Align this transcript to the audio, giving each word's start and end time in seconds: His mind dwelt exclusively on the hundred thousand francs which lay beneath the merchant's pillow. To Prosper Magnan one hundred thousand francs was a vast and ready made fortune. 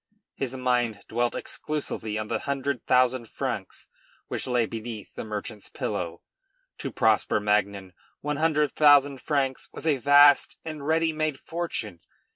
His 0.33 0.57
mind 0.57 1.03
dwelt 1.07 1.35
exclusively 1.35 2.17
on 2.17 2.27
the 2.27 2.39
hundred 2.39 2.87
thousand 2.87 3.29
francs 3.29 3.87
which 4.29 4.47
lay 4.47 4.65
beneath 4.65 5.13
the 5.13 5.23
merchant's 5.23 5.69
pillow. 5.69 6.23
To 6.79 6.91
Prosper 6.91 7.39
Magnan 7.39 7.93
one 8.21 8.37
hundred 8.37 8.71
thousand 8.71 9.21
francs 9.21 9.69
was 9.73 9.85
a 9.85 9.97
vast 9.97 10.57
and 10.65 10.87
ready 10.87 11.13
made 11.13 11.39
fortune. 11.39 11.99